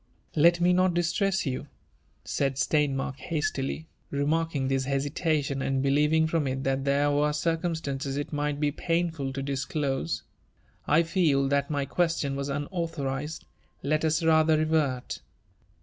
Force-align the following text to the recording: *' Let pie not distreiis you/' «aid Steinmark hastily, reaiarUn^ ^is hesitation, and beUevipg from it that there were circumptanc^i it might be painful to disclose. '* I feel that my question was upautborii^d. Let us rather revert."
*' 0.23 0.35
Let 0.45 0.57
pie 0.59 0.71
not 0.71 0.95
distreiis 0.95 1.45
you/' 1.45 1.67
«aid 2.43 2.55
Steinmark 2.55 3.17
hastily, 3.17 3.87
reaiarUn^ 4.11 4.67
^is 4.71 4.85
hesitation, 4.87 5.61
and 5.61 5.85
beUevipg 5.85 6.27
from 6.27 6.47
it 6.47 6.63
that 6.63 6.85
there 6.85 7.11
were 7.11 7.29
circumptanc^i 7.29 8.17
it 8.17 8.33
might 8.33 8.59
be 8.59 8.71
painful 8.71 9.31
to 9.31 9.43
disclose. 9.43 10.23
'* 10.55 10.87
I 10.97 11.03
feel 11.03 11.47
that 11.49 11.69
my 11.69 11.85
question 11.85 12.35
was 12.35 12.49
upautborii^d. 12.49 13.41
Let 13.83 14.03
us 14.03 14.23
rather 14.23 14.57
revert." 14.57 15.21